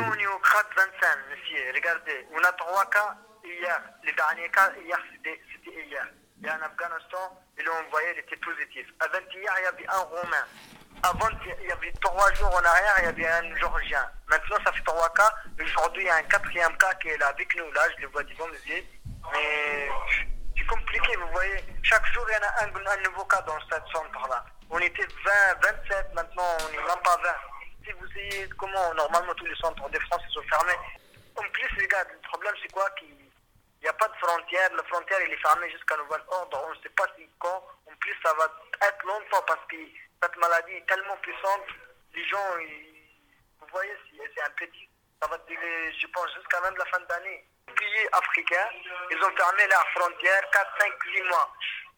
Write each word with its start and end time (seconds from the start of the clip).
Au 0.00 0.38
CRAD 0.38 0.66
25, 0.76 1.18
monsieur. 1.30 1.72
Regardez, 1.74 2.26
on 2.32 2.42
a 2.42 2.52
trois 2.52 2.86
cas 2.86 3.14
hier. 3.44 3.82
Les 4.02 4.12
derniers 4.12 4.48
cas, 4.48 4.72
hier, 4.82 4.98
c'était 5.12 5.40
hier. 5.66 6.06
Il 6.38 6.46
y 6.46 6.48
a 6.48 6.54
un 6.54 6.62
Afghanistan, 6.62 7.38
ils 7.58 7.64
l'ont 7.66 7.74
envoyé, 7.86 8.06
il 8.14 8.20
était 8.20 8.36
positif. 8.36 8.86
Avant-hier, 8.98 9.52
il 9.58 9.62
y 9.62 9.66
avait 9.66 9.88
un 9.88 9.98
Roumain. 9.98 10.46
Avant, 11.02 11.28
il 11.60 11.66
y 11.66 11.72
avait 11.72 11.92
trois 12.00 12.32
jours 12.32 12.48
en 12.48 12.64
arrière, 12.64 12.94
il 13.00 13.04
y 13.04 13.08
avait 13.08 13.28
un 13.28 13.56
Georgien. 13.56 14.10
Maintenant, 14.30 14.56
ça 14.64 14.72
fait 14.72 14.82
trois 14.84 15.12
cas. 15.12 15.34
Aujourd'hui, 15.62 16.02
il 16.04 16.06
y 16.06 16.10
a 16.10 16.16
un 16.16 16.22
quatrième 16.22 16.74
cas 16.78 16.94
qui 16.94 17.08
est 17.08 17.18
là 17.18 17.28
avec 17.28 17.54
nous. 17.56 17.70
Là, 17.72 17.82
je 17.94 18.02
le 18.02 18.08
vois 18.08 18.22
devant 18.22 18.48
mes 18.48 18.72
yeux. 18.72 18.84
Mais 19.32 19.90
c'est 20.56 20.66
compliqué, 20.66 21.14
vous 21.16 21.28
voyez. 21.28 21.62
Chaque 21.82 22.06
jour, 22.06 22.24
il 22.26 22.32
y 22.32 22.36
en 22.36 22.48
a 22.48 22.94
un, 22.94 23.02
nouveau 23.02 23.24
cas 23.26 23.42
dans 23.42 23.58
cette 23.70 23.86
centre-là. 23.92 24.46
On 24.70 24.78
était 24.78 25.06
20, 25.06 25.30
27, 25.60 26.14
maintenant, 26.14 26.56
on 26.62 26.70
n'est 26.70 26.78
même 26.78 27.02
pas 27.04 27.18
20. 27.22 27.49
Comment, 28.58 28.94
normalement, 28.94 29.34
tous 29.34 29.46
les 29.46 29.56
centres 29.56 29.88
de 29.88 29.98
France 30.00 30.22
sont 30.32 30.42
fermés. 30.42 30.78
En 31.36 31.42
plus, 31.42 31.76
les 31.76 31.88
gars, 31.88 32.04
le 32.12 32.18
problème, 32.28 32.54
c'est 32.62 32.72
quoi 32.72 32.88
qu'il 32.90 33.14
il 33.80 33.84
n'y 33.84 33.88
a 33.88 33.94
pas 33.94 34.08
de 34.08 34.16
frontière. 34.16 34.70
La 34.74 34.82
frontière, 34.84 35.18
elle 35.22 35.32
est 35.32 35.40
fermée 35.40 35.70
jusqu'à 35.70 35.96
nouvel 35.96 36.20
ordre. 36.28 36.64
On 36.66 36.74
ne 36.74 36.82
sait 36.82 36.90
pas 36.90 37.06
si 37.16 37.26
quand. 37.38 37.64
En 37.90 37.96
plus, 37.96 38.14
ça 38.22 38.34
va 38.34 38.44
être 38.82 39.04
longtemps 39.06 39.42
parce 39.46 39.64
que 39.70 39.76
cette 40.22 40.36
maladie 40.36 40.74
est 40.74 40.86
tellement 40.86 41.16
puissante. 41.16 41.64
Les 42.14 42.24
gens, 42.28 42.44
vous 43.60 43.66
voyez, 43.72 43.96
c'est 44.12 44.42
un 44.42 44.50
petit. 44.50 44.88
Ça 45.22 45.28
va 45.28 45.38
durer, 45.48 45.92
je 45.98 46.06
pense, 46.08 46.28
jusqu'à 46.34 46.60
même 46.60 46.76
la 46.76 46.84
fin 46.86 47.00
d'année. 47.08 47.44
Les 47.68 47.74
pays 47.74 48.08
africains, 48.12 48.68
ils 49.10 49.24
ont 49.24 49.36
fermé 49.36 49.66
leurs 49.66 49.88
frontières 49.96 50.50
4, 50.50 50.70
5, 50.80 50.92
6 51.14 51.22
mois. 51.22 51.54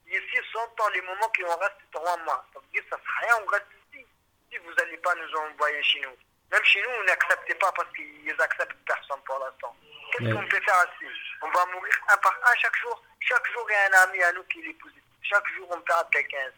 Ici, 0.07 0.39
sont 0.53 0.69
dans 0.79 0.89
les 0.91 1.03
moments 1.03 1.29
qui 1.31 1.43
ont 1.45 1.57
resté 1.57 1.83
3 1.91 2.17
mois. 2.19 2.45
Ça 2.53 2.61
veut 2.61 2.67
dire 2.73 2.83
que 2.85 2.91
ça 2.91 2.97
sert 2.97 3.21
rien, 3.23 3.43
on 3.43 3.47
reste 3.51 3.67
ici. 3.93 4.07
Si 4.51 4.59
vous 4.59 4.73
n'allez 4.75 4.99
pas 4.99 5.15
nous 5.17 5.35
envoyer 5.35 5.83
chez 5.83 6.01
nous. 6.01 6.17
Même 6.53 6.65
chez 6.65 6.83
nous, 6.83 6.91
on 7.01 7.05
n'accepte 7.05 7.59
pas 7.59 7.73
parce 7.73 7.89
qu'ils 7.97 8.37
acceptent 8.39 8.77
personne 8.87 9.21
pour 9.25 9.39
l'instant. 9.39 9.75
Qu'est-ce 10.13 10.35
qu'on 10.35 10.47
peut 10.47 10.61
faire 10.61 10.85
ainsi 10.85 11.11
On 11.41 11.49
va 11.49 11.65
mourir 11.73 11.95
un 12.11 12.17
par 12.19 12.35
un 12.45 12.55
chaque 12.61 12.77
jour. 12.77 13.03
Chaque 13.21 13.51
jour, 13.53 13.67
il 13.71 13.73
y 13.73 13.77
a 13.77 13.89
un 13.89 14.03
ami 14.05 14.23
à 14.23 14.33
nous 14.33 14.45
qui 14.45 14.61
est 14.61 14.75
positif. 14.75 15.03
Chaque 15.23 15.49
jour, 15.57 15.67
on 15.71 15.81
perd 15.81 16.11
quelqu'un. 16.11 16.51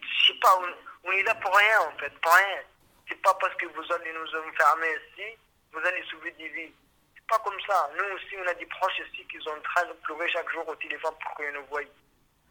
Je 0.00 0.32
sais 0.32 0.38
pas, 0.40 0.58
on, 1.04 1.12
est 1.12 1.22
là 1.22 1.34
pour 1.34 1.54
rien 1.54 1.80
en 1.80 1.98
fait, 1.98 2.10
pour 2.20 2.32
rien. 2.32 2.62
C'est 3.08 3.20
pas 3.20 3.34
parce 3.34 3.54
que 3.56 3.66
vous 3.66 3.92
allez 3.92 4.12
nous 4.12 4.28
enfermer 4.40 4.88
ici, 4.88 5.36
vous 5.72 5.84
allez 5.84 6.02
sauver 6.10 6.30
des 6.32 6.48
vies. 6.48 6.72
C'est 7.14 7.26
pas 7.26 7.38
comme 7.40 7.60
ça. 7.66 7.90
Nous 7.94 8.16
aussi, 8.16 8.34
on 8.38 8.46
a 8.46 8.54
des 8.54 8.66
proches 8.66 9.00
ici 9.00 9.26
qui 9.26 9.38
sont 9.42 9.50
en 9.50 9.60
train 9.60 9.84
de 9.84 9.92
pleurer 10.04 10.30
chaque 10.30 10.50
jour 10.50 10.66
au 10.66 10.74
téléphone 10.76 11.14
pour 11.22 11.36
qu'ils 11.36 11.52
nous 11.52 11.66
voient. 11.66 11.82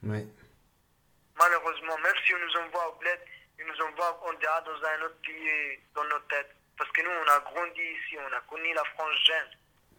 Ouais. 0.04 0.26
Malheureusement, 1.36 1.98
même 1.98 2.16
si 2.26 2.36
on 2.36 2.40
nous 2.40 2.58
envoie 2.58 2.90
au 2.90 2.96
bled, 3.00 3.20
ils 3.58 3.66
nous 3.66 3.82
envoient 3.86 4.22
on 4.28 4.34
dira 4.34 4.62
dans 4.62 4.86
un 4.86 5.02
autre 5.02 5.18
pays 5.26 5.80
dans 5.96 6.04
notre 6.04 6.28
tête. 6.28 6.56
Parce 6.82 6.94
que 6.94 7.02
nous, 7.04 7.12
on 7.12 7.28
a 7.30 7.40
grandi 7.42 7.80
ici, 7.80 8.18
on 8.18 8.36
a 8.36 8.40
connu 8.50 8.74
la 8.74 8.84
France 8.84 9.16
jeune. 9.24 9.52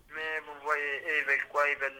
Mais 0.08 0.40
vous 0.40 0.60
voyez, 0.64 1.20
ils 1.20 1.24
veulent 1.26 1.46
quoi? 1.46 1.68
Ils 1.68 1.78
veulent 1.78 1.94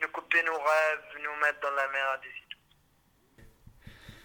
nous, 0.00 0.08
couper 0.08 0.42
nos 0.42 0.58
rêves, 0.58 1.04
nous 1.20 1.36
mettre 1.36 1.60
dans 1.60 1.70
la 1.70 1.86
merde 1.86 2.24
ici. 2.24 3.46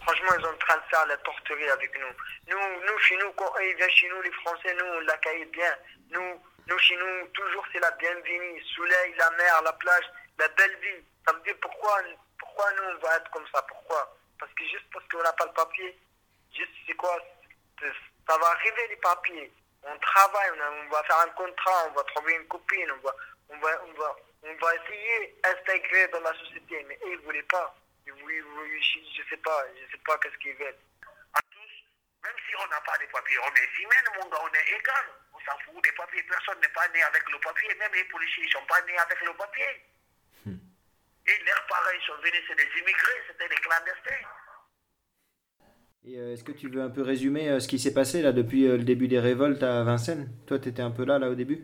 Franchement, 0.02 0.32
ils 0.36 0.44
sont 0.44 0.50
en 0.50 0.58
train 0.58 0.78
de 0.78 0.90
faire 0.90 1.06
la 1.06 1.18
torturer 1.18 1.70
avec 1.70 1.96
nous. 2.00 2.08
Nous, 2.48 2.58
nous 2.58 2.98
chez 2.98 3.16
nous, 3.18 3.32
quand 3.34 3.56
ils 3.60 3.76
viennent 3.76 3.92
chez 3.92 4.10
nous, 4.10 4.22
les 4.24 4.32
Français, 4.32 4.74
nous, 4.74 4.86
on 4.86 5.00
l'accueille 5.02 5.46
bien. 5.46 5.78
Nous, 6.10 6.44
nous, 6.66 6.80
chez 6.80 6.96
nous, 6.96 7.28
toujours, 7.36 7.66
c'est 7.72 7.82
la 7.82 7.92
bienvenue. 7.92 8.64
Soleil, 8.64 9.14
la 9.16 9.30
mer, 9.30 9.62
la 9.62 9.74
plage, 9.74 10.06
la 10.40 10.48
belle 10.48 10.76
vie. 10.78 11.06
Ça 11.28 11.34
veut 11.34 11.42
dire 11.42 11.56
pourquoi, 11.62 12.02
pourquoi 12.40 12.66
nous, 12.78 12.84
on 12.96 12.98
va 12.98 13.18
être 13.18 13.30
comme 13.30 13.46
ça? 13.54 13.62
Pourquoi? 13.62 14.18
Parce 14.40 14.52
que 14.56 14.64
juste 14.64 14.90
parce 14.92 15.08
qu'on 15.08 15.22
n'a 15.22 15.34
pas 15.34 15.46
le 15.46 15.54
papier, 15.54 16.00
juste, 16.52 16.74
c'est 16.88 16.96
quoi? 16.96 17.16
Ça 18.34 18.40
va 18.40 18.48
arriver 18.48 18.88
les 18.90 18.96
papiers 18.98 19.54
on 19.84 20.00
travaille, 20.00 20.50
on, 20.52 20.90
va 20.90 21.04
faire 21.04 21.20
un 21.20 21.30
contrat, 21.30 21.88
on 21.90 21.92
va 21.92 22.04
trouver 22.04 22.34
une 22.34 22.48
copine, 22.48 22.90
on 22.92 23.06
va, 23.06 23.16
on 23.50 23.58
va, 23.60 23.70
on 23.84 23.94
va, 23.94 24.16
on 24.44 24.56
va 24.56 24.76
essayer 24.76 25.36
d'intégrer 25.44 26.08
dans 26.08 26.22
la 26.22 26.34
société. 26.40 26.84
Mais 26.88 26.98
eux, 27.04 27.12
ils 27.14 27.20
ne 27.20 27.24
voulaient 27.26 27.44
pas. 27.44 27.76
Ils 28.08 28.14
voulaient, 28.14 28.42
je 28.42 29.22
ne 29.22 29.30
sais 29.30 29.38
pas, 29.38 29.66
je 29.76 29.92
sais 29.92 30.02
pas 30.06 30.18
qu'est-ce 30.18 30.38
qu'ils 30.38 30.56
veulent. 30.56 30.80
À 31.34 31.40
tous, 31.52 31.74
même 32.24 32.40
si 32.48 32.56
on 32.56 32.68
n'a 32.68 32.82
pas 32.82 32.98
de 32.98 33.06
papiers, 33.12 33.38
on 33.40 33.54
est 33.54 33.82
humain, 33.84 34.12
mon 34.18 34.30
gars, 34.30 34.40
on 34.42 34.54
est 34.54 34.72
égal. 34.72 35.06
On 35.34 35.40
s'en 35.40 35.58
fout 35.60 35.84
des 35.84 35.92
papiers. 35.92 36.24
Personne 36.24 36.60
n'est 36.62 36.74
pas 36.74 36.88
né 36.88 37.04
avec 37.04 37.30
le 37.30 37.40
papier. 37.40 37.76
Même 37.76 37.94
les 37.94 38.06
policiers, 38.06 38.44
ils 38.44 38.48
ne 38.48 38.52
sont 38.52 38.66
pas 38.66 38.82
nés 38.84 38.98
avec 38.98 39.22
le 39.22 39.34
papier. 39.34 39.86
Hmm. 40.46 40.58
Et 41.28 41.38
leurs 41.44 41.68
parents, 41.68 41.92
ils 41.94 42.08
sont 42.08 42.18
venus, 42.24 42.44
c'est 42.48 42.56
des 42.56 42.80
immigrés, 42.80 43.24
c'était 43.28 43.50
des 43.50 43.56
clandestins. 43.56 44.28
Et 46.06 46.20
euh, 46.20 46.34
est-ce 46.34 46.44
que 46.44 46.52
tu 46.52 46.68
veux 46.68 46.82
un 46.82 46.90
peu 46.90 47.02
résumer 47.02 47.48
euh, 47.50 47.62
ce 47.62 47.68
qui 47.70 47.80
s'est 47.80 47.94
passé 47.94 48.22
là 48.22 48.34
depuis 48.34 48.68
euh, 48.68 48.76
le 48.76 48.84
début 48.84 49.08
des 49.08 49.20
révoltes 49.20 49.64
à 49.64 49.84
Vincennes? 49.84 50.28
Toi, 50.48 50.60
tu 50.60 50.68
étais 50.68 50.82
un 50.82 50.92
peu 50.92 51.06
là, 51.06 51.18
là 51.18 51.30
au 51.30 51.36
début? 51.36 51.64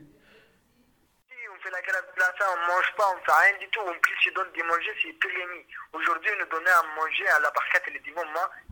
On 1.51 1.59
fait 1.59 1.69
la 1.71 1.81
de 1.81 2.37
faim, 2.37 2.45
on 2.47 2.71
mange 2.71 2.93
pas, 2.95 3.03
on 3.11 3.19
fait 3.19 3.35
rien 3.35 3.57
du 3.59 3.67
tout. 3.67 3.81
En 3.81 3.91
plus, 3.99 4.15
je 4.23 4.29
donne 4.31 4.47
des 4.55 4.63
manger, 4.63 4.91
c'est 5.03 5.11
périmé. 5.19 5.67
Aujourd'hui, 5.91 6.31
on 6.35 6.39
nous 6.39 6.49
donnait 6.51 6.71
à 6.71 6.83
manger 6.95 7.27
à 7.27 7.39
la 7.41 7.51
barquette, 7.51 7.83
elle 7.87 8.01
dit, 8.01 8.11
moi, 8.11 8.23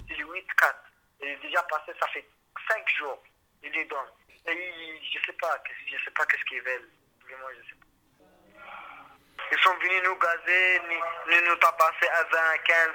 c'est 0.07 0.16
le 0.16 0.23
8-4. 0.23 0.39
Il 1.22 1.27
est 1.27 1.41
déjà 1.44 1.61
passé, 1.63 1.91
ça 2.00 2.07
fait 2.13 2.25
5 2.69 2.89
jours. 3.00 3.22
Il 3.61 3.72
les 3.73 3.83
donne. 3.85 4.07
Et 4.47 5.01
je 5.03 5.19
sais 5.25 5.33
pas, 5.33 5.61
je 5.67 5.97
sais 6.01 6.11
pas 6.11 6.25
qu'est-ce 6.27 6.45
qu'ils 6.45 6.61
veulent. 6.61 6.88
Ils 9.51 9.59
sont 9.59 9.75
venus 9.75 10.01
nous 10.06 10.16
gazer, 10.16 10.79
nous, 10.88 11.50
nous 11.50 11.56
tabasser 11.57 12.07
à 12.07 12.23
20, 12.23 12.57
15. 12.63 12.89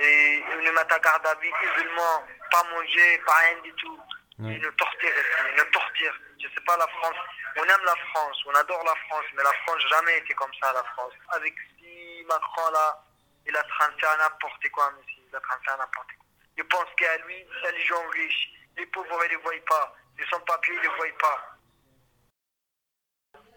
Et 0.00 0.44
à 0.76 1.30
à 1.30 1.34
vie, 1.36 1.52
isolement, 1.62 2.26
pas 2.50 2.64
manger, 2.64 3.18
pas 3.26 3.34
rien 3.34 3.60
du 3.62 3.72
tout. 3.74 4.00
Torturent 4.38 5.10
ici, 5.10 5.42
ils 5.50 5.56
nous 5.56 5.70
torturent. 5.70 6.18
Je 6.40 6.48
sais 6.48 6.64
pas, 6.66 6.76
la 6.76 6.86
France, 6.88 7.16
on 7.56 7.62
aime 7.64 7.84
la 7.84 7.96
France, 8.10 8.42
on 8.46 8.54
adore 8.54 8.82
la 8.84 8.94
France, 9.08 9.26
mais 9.34 9.42
la 9.42 9.52
France 9.52 9.82
jamais 9.90 10.18
été 10.18 10.32
comme 10.34 10.52
ça, 10.62 10.72
la 10.72 10.82
France. 10.84 11.12
Avec 11.32 11.54
si 11.78 12.24
Macron 12.26 12.70
là, 12.72 13.04
il 13.46 13.56
a 13.56 13.62
de 13.62 13.68
faire 14.00 14.18
n'importe 14.18 14.70
quoi, 14.70 14.90
monsieur, 14.92 15.22
il 15.28 15.36
a 15.36 15.40
de 15.40 15.44
faire 15.64 15.78
n'importe 15.78 16.08
quoi. 16.16 16.26
Il 16.56 16.64
pense 16.64 16.88
qu'à 16.96 17.16
lui, 17.18 17.46
c'est 17.62 17.72
les 17.72 17.84
gens 17.84 18.08
riches. 18.08 18.48
Les 18.76 18.86
pauvres, 18.86 19.24
ils 19.24 19.24
ne 19.24 19.28
les 19.28 19.36
voient 19.36 19.66
pas. 19.68 19.94
Les 20.18 20.26
sans-papiers, 20.26 20.74
ils 20.74 20.78
ne 20.78 20.82
les 20.82 20.96
voient 20.96 21.18
pas. 21.18 21.58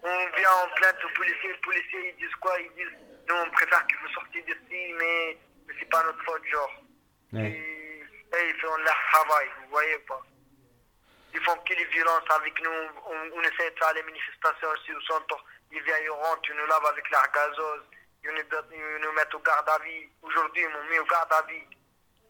On 0.02 0.26
vient 0.36 0.52
en 0.52 0.68
plainte 0.74 1.02
aux 1.02 1.14
policiers, 1.14 1.48
les 1.48 1.58
policiers, 1.60 2.08
ils 2.10 2.16
disent 2.16 2.34
quoi? 2.36 2.60
Ils 2.60 2.72
disent, 2.74 2.98
nous, 3.26 3.36
on 3.36 3.50
préfère 3.50 3.86
que 3.86 3.96
vous 3.96 4.12
sortiez 4.12 4.42
d'ici, 4.42 4.92
mais 4.98 5.38
mais 5.66 5.74
c'est 5.78 5.90
pas 5.90 6.02
notre 6.04 6.22
faute, 6.24 6.44
genre. 6.46 6.82
Ouais. 7.32 7.50
Et, 7.50 8.50
ils 8.50 8.60
font 8.60 8.76
leur 8.76 8.98
travail, 9.12 9.48
vous 9.62 9.70
voyez 9.70 9.98
pas? 10.00 10.20
Ils 11.34 11.40
font 11.40 11.56
que 11.56 11.74
les 11.74 11.84
violences 11.86 12.30
avec 12.30 12.60
nous. 12.62 12.70
On, 13.06 13.38
on 13.38 13.40
essaie 13.42 13.70
de 13.70 13.78
faire 13.78 13.92
les 13.94 14.02
manifestations 14.02 14.68
aussi 14.70 14.92
au 14.92 15.00
centre. 15.02 15.44
Ils 15.70 15.82
viennent, 15.82 16.02
ils 16.04 16.10
rentrent, 16.10 16.48
ils 16.48 16.56
nous 16.56 16.66
lavent 16.66 16.86
avec 16.86 17.08
l'air 17.10 17.30
gazeuse. 17.32 17.84
Ils 18.24 18.30
nous, 18.30 18.42
ils 18.72 19.04
nous 19.04 19.12
mettent 19.12 19.34
au 19.34 19.40
garde 19.40 19.68
à 19.68 19.78
vie. 19.84 20.08
Aujourd'hui, 20.22 20.62
ils 20.62 20.68
m'ont 20.68 20.84
mis 20.90 20.98
au 20.98 21.04
garde 21.04 21.32
à 21.32 21.42
vie. 21.42 21.62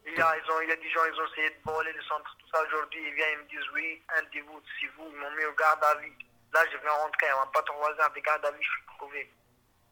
Il 0.07 0.13
y, 0.13 0.21
a, 0.21 0.37
ils 0.37 0.51
ont, 0.51 0.61
il 0.61 0.69
y 0.69 0.71
a 0.71 0.75
des 0.75 0.89
gens, 0.91 1.03
ils 1.05 1.19
ont 1.19 1.25
essayé 1.31 1.49
de 1.49 1.57
voler 1.63 1.91
le 1.93 2.03
centre, 2.03 2.35
tout 2.37 2.47
ça. 2.53 2.61
Aujourd'hui, 2.61 3.01
ils 3.07 3.13
viennent, 3.15 3.39
ils 3.39 3.43
me 3.45 3.49
disent 3.49 3.71
oui, 3.73 4.03
un 4.15 4.21
de 4.21 4.41
vous, 4.45 4.61
c'est 4.79 4.87
vous, 4.97 5.09
ils 5.09 5.17
m'ont 5.17 5.31
mis 5.31 5.45
au 5.45 5.53
garde 5.53 5.83
à 5.83 5.95
vie. 5.95 6.13
Là, 6.53 6.61
je 6.71 6.77
viens 6.77 6.91
rentrer, 6.91 7.33
on 7.33 7.39
va 7.39 7.45
pas 7.47 7.63
trois 7.63 7.89
heures 7.89 8.13
de 8.13 8.19
garde 8.19 8.45
à 8.45 8.51
vie, 8.51 8.63
je 8.63 8.69
suis 8.69 8.85
prouvé. 8.97 9.31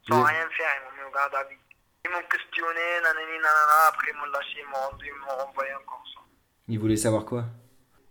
Sans 0.06 0.22
rien 0.22 0.48
faire, 0.50 0.70
ils 0.76 0.84
m'ont 0.84 1.02
mis 1.02 1.08
au 1.08 1.12
garde 1.12 1.34
à 1.34 1.42
vie. 1.44 1.58
Ils 2.04 2.10
m'ont 2.10 2.22
questionné, 2.28 3.00
nanani, 3.02 3.38
nanana, 3.38 3.88
après 3.88 4.10
ils 4.10 4.16
m'ont 4.16 4.26
lâché, 4.26 4.60
ils 4.60 4.66
m'ont 4.66 4.76
rendu, 4.76 5.06
ils 5.06 5.20
m'ont 5.24 5.36
renvoyé 5.44 5.72
encore 5.74 6.04
ça. 6.12 6.20
Ils 6.68 6.78
voulaient 6.78 6.96
savoir 6.96 7.24
quoi? 7.24 7.44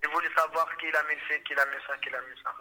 Ils 0.01 0.09
voulaient 0.09 0.33
savoir 0.35 0.65
qui 0.77 0.87
a 0.87 1.03
mis 1.03 1.19
fait, 1.27 1.43
qui 1.43 1.53
a 1.53 1.65
mis 1.65 1.81
ça, 1.85 1.95
qui 1.97 2.09
a 2.09 2.21
mis 2.21 2.37
ça. 2.41 2.55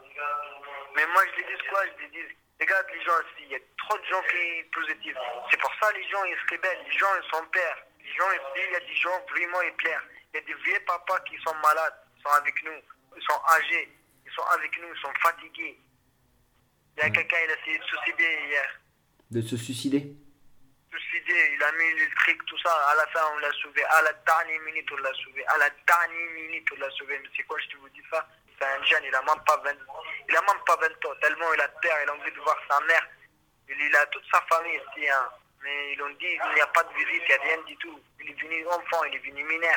Mais 0.94 1.06
moi 1.06 1.22
je 1.31 1.37
lui 1.41 1.44
dis 1.48 1.69
quoi? 1.70 1.81
Je 1.87 2.03
lui 2.04 2.10
dis, 2.10 2.37
regarde 2.60 2.87
les 2.93 3.03
gens 3.03 3.19
ici, 3.20 3.48
il 3.48 3.53
y 3.53 3.54
a 3.56 3.60
trop 3.78 3.97
de 3.97 4.04
gens 4.04 4.20
qui 4.28 4.60
sont 4.60 4.70
positifs. 4.76 5.16
C'est 5.50 5.60
pour 5.60 5.72
ça 5.81 5.91
les 5.93 6.06
gens 6.10 6.22
ils 6.25 6.37
se 6.37 6.54
rebellent, 6.54 6.84
les 6.84 6.98
gens 6.98 7.12
ils 7.16 7.31
sont 7.31 7.44
pères. 7.49 7.81
Les 7.99 8.12
gens 8.12 8.31
ici, 8.32 8.60
il 8.69 8.72
y 8.72 8.76
a 8.76 8.81
des 8.81 8.97
gens 8.97 9.16
vraiment 9.31 9.62
ils 9.62 9.76
plairent. 9.76 10.04
Il 10.34 10.37
y 10.37 10.43
a 10.43 10.44
des 10.44 10.54
vieux 10.62 10.81
papas 10.87 11.20
qui 11.20 11.37
sont 11.41 11.54
malades, 11.64 11.97
ils 12.16 12.22
sont 12.22 12.34
avec 12.37 12.56
nous, 12.64 12.78
ils 13.16 13.22
sont 13.25 13.41
âgés, 13.56 13.88
ils 14.26 14.32
sont 14.32 14.44
avec 14.53 14.72
nous, 14.81 14.88
ils 14.94 15.00
sont 15.00 15.12
fatigués. 15.22 15.81
Il 16.96 17.02
y 17.02 17.06
a 17.06 17.11
quelqu'un, 17.11 17.37
il 17.44 17.50
a 17.50 17.56
essayé 17.56 17.79
de 17.79 17.84
se 17.84 17.96
suicider 17.96 18.38
hier. 18.49 18.81
De 19.31 19.40
se 19.40 19.56
suicider? 19.56 20.12
Il 20.93 21.62
a 21.62 21.73
mis 21.73 22.00
le 22.00 22.15
truc, 22.17 22.44
tout 22.47 22.59
ça. 22.59 22.71
À 22.91 22.94
la 22.97 23.06
fin, 23.09 23.21
on 23.35 23.39
l'a 23.39 23.53
sauvé. 23.62 23.83
À 23.85 24.03
la 24.03 24.12
dernière 24.12 24.61
minute, 24.62 24.89
on 24.93 24.97
l'a 24.97 25.12
sauvé. 25.25 25.44
À 25.47 25.59
la 25.59 25.71
dernière 25.87 26.31
minute, 26.35 26.69
on 26.75 26.81
l'a 26.81 26.91
sauvé. 26.91 27.19
Mais 27.23 27.29
c'est 27.37 27.43
quoi, 27.44 27.59
je 27.61 27.69
te 27.69 27.77
vous 27.79 27.89
dis 27.91 28.03
ça? 28.11 28.27
C'est 28.59 28.67
un 28.67 28.85
jeune, 28.85 29.05
il 29.05 29.15
a 29.15 29.23
même 29.23 29.44
pas 29.47 29.56
20 29.65 29.73
Il 30.29 30.37
a 30.37 30.41
même 30.41 30.62
pas 30.67 30.77
20 30.77 30.87
ans. 30.87 31.15
Tellement 31.21 31.53
il 31.55 31.61
a 31.61 31.69
peur, 31.69 31.97
il 32.03 32.09
a 32.09 32.15
envie 32.15 32.33
de 32.33 32.41
voir 32.41 32.56
sa 32.69 32.81
mère. 32.85 33.09
Il, 33.69 33.97
a 33.97 34.06
toute 34.06 34.25
sa 34.31 34.41
famille 34.43 34.77
ici. 34.77 35.09
Hein. 35.09 35.29
Mais 35.62 35.93
ils 35.93 35.99
l'ont 35.99 36.11
dit, 36.11 36.27
il 36.27 36.55
n'y 36.55 36.61
a 36.61 36.67
pas 36.69 36.85
de 36.85 36.93
visite, 36.94 37.23
il 37.23 37.29
n'y 37.29 37.35
a 37.35 37.43
rien 37.43 37.62
du 37.65 37.77
tout. 37.77 38.00
Il 38.21 38.31
est 38.31 38.41
venu 38.41 38.67
enfant, 38.69 39.05
il 39.05 39.15
est 39.15 39.25
venu 39.31 39.43
mineur. 39.44 39.77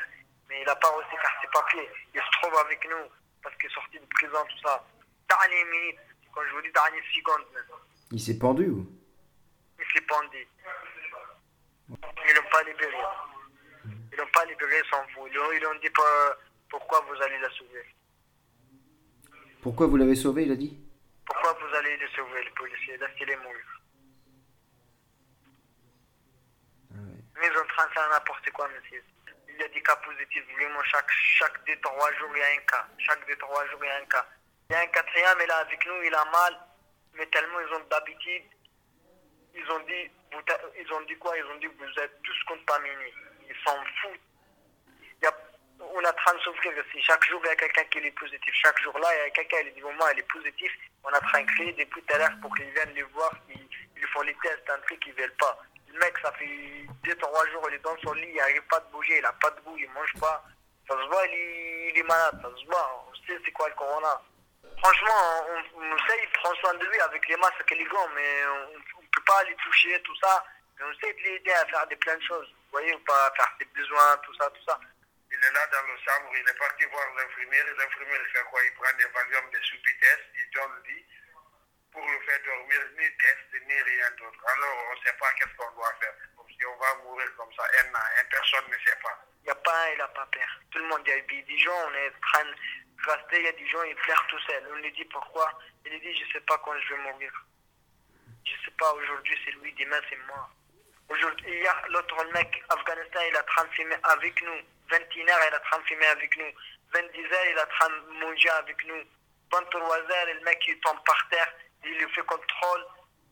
Mais 0.50 0.62
il 0.62 0.66
n'a 0.66 0.76
pas 0.76 0.90
reçu 0.90 1.16
car 1.22 1.32
ses 1.42 1.48
papiers. 1.48 1.90
Il 2.14 2.22
se 2.22 2.42
trouve 2.42 2.58
avec 2.60 2.84
nous 2.90 3.08
parce 3.42 3.56
qu'il 3.58 3.70
est 3.70 3.74
sorti 3.74 4.00
de 4.00 4.06
prison, 4.06 4.44
tout 4.50 4.68
ça. 4.68 4.86
Dernière 5.30 5.66
minute. 5.68 6.00
Quand 6.34 6.42
je 6.44 6.54
vous 6.54 6.62
dis 6.62 6.72
dernière 6.72 7.04
seconde. 7.16 7.46
Il 8.12 8.20
s'est 8.20 8.38
pendu 8.38 8.68
ou? 8.68 8.86
Il 9.80 9.86
s'est 9.94 10.06
pendu. 10.06 10.48
Ils 11.90 12.36
n'ont 12.36 12.50
pas 12.52 12.64
libéré. 12.64 12.98
Ils 14.12 14.18
n'ont 14.18 14.32
pas 14.34 14.46
libéré 14.46 14.82
sans 14.90 15.04
vous. 15.16 15.28
Ils 15.28 15.66
ont 15.68 15.80
dit 15.82 15.90
pourquoi 16.70 17.02
vous 17.02 17.22
allez 17.22 17.40
la 17.40 17.50
sauver. 17.52 17.86
Pourquoi 19.62 19.88
vous 19.88 19.98
l'avez 19.98 20.16
sauvé, 20.16 20.44
il 20.44 20.52
a 20.52 20.56
dit? 20.56 20.80
Pourquoi 21.26 21.54
vous 21.54 21.76
allez 21.76 21.98
le 21.98 22.08
sauver, 22.10 22.44
le 22.44 22.52
policier? 22.52 22.98
Laissez-les 22.98 23.36
mourir. 23.38 23.82
Ah 26.92 26.98
ouais. 26.98 27.24
Mais 27.36 27.48
ils 27.48 27.54
sont 27.54 27.62
en 27.62 27.68
train 27.68 27.88
de 27.88 27.94
faire 27.94 28.10
n'importe 28.10 28.50
quoi, 28.52 28.68
monsieur. 28.70 29.04
Il 29.50 29.56
y 29.56 29.64
a 29.64 29.68
des 29.70 29.82
cas 29.82 29.96
positifs, 29.98 30.44
vraiment, 30.54 30.84
chaque, 30.84 31.10
chaque 31.10 31.66
deux, 31.66 31.80
trois 31.82 32.14
jours, 32.14 32.30
il 32.36 32.40
y 32.40 32.44
a 32.44 32.48
un 32.48 32.66
cas. 32.68 32.88
Chaque 33.00 33.26
deux, 33.28 33.38
trois 33.38 33.66
jours, 33.68 33.80
il 33.84 33.88
y 33.88 33.90
a 33.90 33.98
un 33.98 34.06
cas. 34.06 34.28
Il 34.70 34.74
y 34.74 34.76
a 34.76 34.82
un 34.82 34.88
quatrième, 34.88 35.38
il 35.42 35.50
est 35.50 35.54
avec 35.54 35.86
nous, 35.88 36.04
il 36.04 36.14
a 36.14 36.26
mal, 36.26 36.60
mais 37.14 37.26
tellement 37.28 37.60
ils 37.60 37.74
ont 37.74 37.86
d'habitude. 37.90 38.44
Ils 39.56 39.72
ont 39.72 39.80
dit, 39.80 40.10
vous 40.32 40.42
ils 40.80 40.94
ont 40.94 41.02
dit 41.02 41.18
quoi? 41.18 41.38
Ils 41.38 41.46
ont 41.46 41.56
dit, 41.56 41.68
vous 41.68 42.00
êtes 42.02 42.22
tous 42.24 42.44
contaminés. 42.48 43.14
Ils 43.50 43.56
s'en 43.66 43.78
foutent. 44.02 44.20
Il 45.22 45.28
a- 45.28 45.38
on 45.80 46.00
est 46.02 46.14
train 46.14 46.34
de 46.34 46.40
souffrir 46.40 46.72
aussi. 46.78 47.02
Chaque 47.02 47.26
jour, 47.26 47.42
il 47.44 47.48
y 47.48 47.52
a 47.52 47.56
quelqu'un 47.56 47.84
qui 47.86 47.98
est 48.00 48.12
positif. 48.12 48.54
Chaque 48.64 48.80
jour 48.82 48.98
là, 49.00 49.08
il 49.16 49.20
y 49.20 49.22
a 49.28 49.30
quelqu'un 49.32 49.64
qui 49.64 49.72
dit, 49.72 49.82
moi, 49.82 50.12
il 50.14 50.20
est 50.20 50.32
positif. 50.32 50.72
On 51.04 51.10
est 51.10 51.18
en 51.18 51.28
train 51.28 51.42
de 51.42 51.48
crier 51.52 51.74
depuis 51.74 52.02
tout 52.04 52.14
à 52.14 52.18
l'heure 52.18 52.38
pour 52.42 52.54
qu'ils 52.56 52.70
viennent 52.72 52.94
les 52.94 53.04
voir. 53.04 53.32
Ils, 53.50 53.68
ils 53.98 54.08
font 54.08 54.22
les 54.22 54.36
tests, 54.44 54.70
un 54.70 54.80
truc 54.80 55.00
qu'ils 55.00 55.14
ne 55.16 55.22
veulent 55.22 55.36
pas. 55.38 55.58
Le 55.88 56.00
mec, 56.00 56.18
ça 56.22 56.32
fait 56.34 56.86
deux, 57.04 57.16
trois 57.16 57.48
jours, 57.52 57.66
il 57.70 57.76
est 57.76 57.80
dans 57.80 57.98
son 58.04 58.14
lit, 58.14 58.28
il 58.28 58.36
n'arrive 58.36 58.62
pas 58.64 58.80
de 58.82 58.92
bouger, 58.92 59.18
il 59.18 59.22
n'a 59.22 59.32
pas 59.34 59.50
de 59.52 59.62
goût, 59.62 59.78
il 59.78 59.88
ne 59.88 59.94
mange 59.94 60.14
pas. 60.20 60.44
Ça 60.90 60.94
se 60.96 61.08
voit, 61.08 61.26
il 61.28 61.34
est, 61.34 61.90
il 61.94 61.98
est 62.00 62.04
malade, 62.04 62.38
ça 62.42 62.50
se 62.60 62.66
voit. 62.66 63.06
On 63.10 63.16
sait 63.26 63.40
c'est 63.46 63.52
quoi 63.52 63.70
le 63.70 63.76
corona. 63.76 64.22
Franchement, 64.84 65.46
on, 65.50 65.82
on 65.82 65.98
sait, 66.08 66.20
il 66.22 66.30
prend 66.32 66.54
soin 66.56 66.74
de 66.74 66.86
lui 66.86 67.00
avec 67.00 67.28
les 67.30 67.38
masques 67.38 67.72
et 67.72 67.76
les 67.76 67.86
gants, 67.86 68.10
mais 68.14 68.46
on 68.95 68.95
ne 69.16 69.22
peut 69.22 69.32
pas 69.32 69.44
les 69.44 69.56
toucher, 69.56 70.02
tout 70.04 70.16
ça. 70.18 70.44
Mais 70.78 70.86
on 70.86 70.94
sait 71.00 71.14
de 71.14 71.20
l'aider 71.20 71.52
à 71.52 71.66
faire 71.68 71.88
des 71.88 71.96
plein 71.96 72.18
de 72.18 72.24
choses. 72.24 72.50
Vous 72.50 72.72
voyez, 72.72 72.94
ou 72.94 73.00
pas, 73.00 73.28
à 73.28 73.32
faire 73.36 73.52
ses 73.58 73.66
besoins, 73.66 74.18
tout 74.26 74.36
ça, 74.36 74.50
tout 74.50 74.64
ça. 74.68 74.80
Il 75.32 75.38
est 75.38 75.52
là 75.52 75.68
dans 75.68 75.88
le 75.88 75.98
chambre, 76.00 76.32
il 76.36 76.48
est 76.48 76.60
parti 76.60 76.86
voir 76.86 77.06
l'infirmière. 77.18 77.66
L'infirmière 77.78 78.22
il 78.22 78.32
fait 78.32 78.46
quoi? 78.46 78.64
Il 78.64 78.74
prend 78.74 78.98
des 78.98 79.06
valiums, 79.06 79.52
des 79.52 79.62
subitests, 79.64 80.30
il 80.36 80.50
donne 80.52 80.72
le 80.76 80.92
lit 80.92 81.06
pour 81.92 82.06
le 82.06 82.20
faire 82.28 82.40
dormir, 82.46 82.80
ni 83.00 83.08
test, 83.18 83.64
ni 83.68 83.82
rien 83.82 84.12
d'autre. 84.20 84.40
Alors 84.48 84.76
on 84.92 84.96
ne 84.96 85.06
sait 85.06 85.18
pas 85.18 85.32
qu'est-ce 85.34 85.56
qu'on 85.56 85.72
doit 85.76 85.94
faire. 86.00 86.14
Comme 86.36 86.48
si 86.50 86.66
on 86.66 86.76
va 86.78 86.96
mourir 87.04 87.28
comme 87.38 87.52
ça, 87.54 87.64
un 87.64 87.96
un 87.96 88.26
personne 88.30 88.68
ne 88.68 88.78
sait 88.86 89.00
pas. 89.02 89.18
Il 89.42 89.46
n'y 89.46 89.52
a 89.52 89.56
pas 89.56 89.86
un, 89.86 89.90
il 89.92 89.98
n'a 89.98 90.08
pas 90.10 90.28
peur. 90.32 90.60
Tout 90.72 90.80
le 90.80 90.88
monde, 90.88 91.02
il 91.06 91.10
y 91.10 91.14
a 91.14 91.22
des 91.22 91.58
gens, 91.60 91.88
on 91.88 91.94
est 91.94 92.08
en 92.10 92.20
train 92.22 92.46
de 92.46 92.56
rester, 93.12 93.40
il 93.40 93.46
y 93.46 93.48
a 93.48 93.52
des 93.54 93.68
gens, 93.68 93.84
ils 93.84 93.96
pleurent 93.96 94.28
tout 94.28 94.40
seuls. 94.40 94.68
On 94.72 94.76
lui 94.76 94.92
dit 94.92 95.06
pourquoi? 95.06 95.58
Il 95.86 95.92
lui 95.92 96.00
dit, 96.00 96.16
je 96.16 96.26
ne 96.28 96.32
sais 96.34 96.42
pas 96.42 96.58
quand 96.60 96.80
je 96.80 96.94
vais 96.94 97.02
mourir. 97.02 97.32
Je 98.46 98.52
sais 98.64 98.72
pas, 98.78 98.94
aujourd'hui 98.94 99.36
c'est 99.44 99.52
lui, 99.52 99.74
demain 99.74 100.00
c'est 100.10 100.20
moi. 100.28 100.50
Aujourd'hui, 101.08 101.52
hier, 101.52 101.86
l'autre 101.90 102.26
mec, 102.34 102.64
Afghanistan, 102.70 103.20
il 103.30 103.36
est 103.36 103.40
en 103.40 103.44
train 103.44 103.68
avec 104.14 104.42
nous. 104.42 104.60
21h, 104.90 105.18
il 105.18 105.30
est 105.30 105.56
en 105.56 105.60
train 105.60 106.12
avec 106.12 106.38
nous. 106.38 106.52
22h, 106.94 107.36
il 107.52 107.58
est 107.58 107.62
en 107.62 107.68
train 107.68 108.58
avec 108.58 108.86
nous. 108.88 109.04
23h, 109.52 110.34
le 110.34 110.44
mec, 110.46 110.64
il 110.68 110.80
tombe 110.80 111.04
par 111.06 111.28
terre, 111.30 111.54
il 111.84 111.92
lui 111.92 112.10
fait 112.12 112.26
contrôle, 112.26 112.86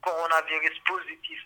coronavirus 0.03 0.79
positif. 0.85 1.41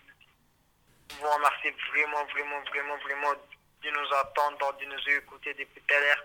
Je 1.10 1.16
vous 1.16 1.28
remercie 1.28 1.70
vraiment, 1.90 2.24
vraiment, 2.26 2.60
vraiment, 2.64 2.96
vraiment 2.98 3.34
de 3.82 3.90
nous 3.90 4.14
attendre, 4.14 4.76
de 4.78 4.84
nous 4.84 5.08
écouter 5.16 5.54
depuis 5.54 5.80
tout 5.80 5.94
à 5.94 6.00
l'heure. 6.00 6.24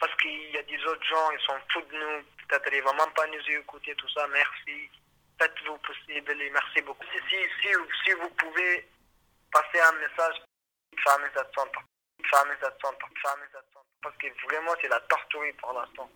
Parce 0.00 0.14
qu'il 0.16 0.50
y 0.50 0.56
a 0.56 0.62
des 0.62 0.82
autres 0.86 1.04
gens, 1.04 1.30
ils 1.32 1.44
sont 1.44 1.58
fous 1.70 1.82
de 1.82 1.98
nous. 1.98 2.24
Peut-être 2.48 2.72
ils 2.72 2.78
ne 2.78 2.82
vont 2.82 2.94
même 2.94 3.12
pas 3.14 3.26
nous 3.26 3.50
écouter, 3.50 3.94
tout 3.96 4.08
ça. 4.08 4.26
Merci. 4.28 4.90
Faites-vous 5.38 5.78
possible 5.78 6.42
et 6.42 6.50
merci 6.50 6.82
beaucoup. 6.82 7.04
Si, 7.12 7.18
si, 7.30 7.36
si, 7.60 7.68
si 8.04 8.12
vous 8.12 8.30
pouvez 8.30 8.88
passer 9.52 9.80
un 9.80 9.92
message, 9.92 10.42
fermez 11.02 11.28
cette 11.34 11.54
centre. 11.54 11.80
Fermez 12.30 12.54
cette 12.60 12.80
centre. 12.80 13.06
Fermez 13.22 13.46
cette 13.52 13.72
centre. 13.72 13.86
Parce 14.02 14.16
que 14.16 14.26
vraiment, 14.46 14.74
c'est 14.80 14.88
la 14.88 15.00
torture 15.00 15.42
pour 15.60 15.72
l'instant. 15.72 16.10